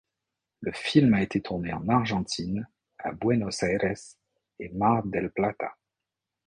Le 0.61 0.71
film 0.71 1.13
a 1.13 1.21
été 1.21 1.41
tourné 1.41 1.71
en 1.73 1.87
Argentine, 1.87 2.67
à 2.97 3.11
Buenos 3.11 3.61
Aires 3.61 3.93
et 4.57 4.69
Mar 4.69 5.05
del 5.05 5.29
Plata. 5.29 5.77